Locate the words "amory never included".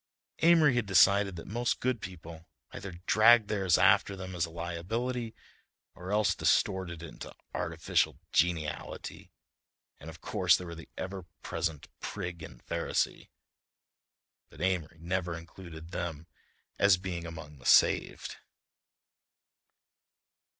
14.59-15.91